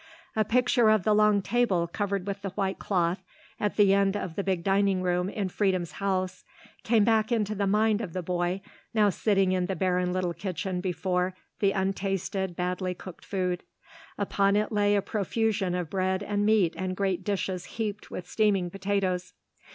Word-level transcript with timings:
A 0.35 0.43
picture 0.43 0.89
of 0.89 1.03
the 1.03 1.13
long 1.13 1.43
table 1.43 1.85
covered 1.85 2.25
with 2.25 2.41
the 2.41 2.49
white 2.49 2.79
cloth 2.79 3.23
at 3.59 3.75
the 3.75 3.93
end 3.93 4.17
of 4.17 4.35
the 4.35 4.43
big 4.43 4.63
dining 4.63 5.03
room 5.03 5.29
in 5.29 5.47
Freedom's 5.47 5.91
house 5.91 6.43
came 6.83 7.03
back 7.03 7.31
into 7.31 7.53
the 7.53 7.67
mind 7.67 8.01
of 8.01 8.13
the 8.13 8.23
boy 8.23 8.61
now 8.95 9.11
sitting 9.11 9.51
in 9.51 9.67
the 9.67 9.75
barren 9.75 10.11
little 10.11 10.33
kitchen 10.33 10.81
before 10.81 11.35
the 11.59 11.71
untasted, 11.71 12.55
badly 12.55 12.95
cooked 12.95 13.23
food. 13.23 13.61
Upon 14.17 14.55
it 14.55 14.71
lay 14.71 14.95
a 14.95 15.03
profusion 15.03 15.75
of 15.75 15.91
bread 15.91 16.23
and 16.23 16.47
meat 16.47 16.73
and 16.75 16.97
great 16.97 17.23
dishes 17.23 17.65
heaped 17.77 18.09
with 18.09 18.27
steaming 18.27 18.71
potatoes. 18.71 19.33